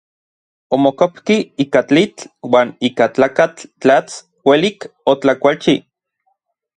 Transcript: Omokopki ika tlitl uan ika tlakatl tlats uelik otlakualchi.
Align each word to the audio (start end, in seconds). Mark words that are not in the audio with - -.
Omokopki 0.75 1.35
ika 1.63 1.79
tlitl 1.89 2.21
uan 2.49 2.69
ika 2.87 3.05
tlakatl 3.15 3.61
tlats 3.81 4.11
uelik 4.47 4.79
otlakualchi. 5.11 5.75